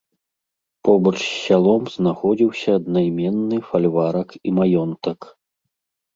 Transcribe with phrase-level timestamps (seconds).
[0.87, 5.19] Побач з сялом знаходзіўся аднайменны фальварак і маёнтак.